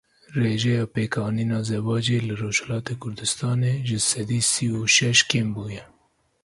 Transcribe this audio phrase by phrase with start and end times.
[0.41, 5.83] Rêjeya pêkanîna zewacê li Rojhilatê Kurdistanê ji sedî sî û şeş kêm bûye.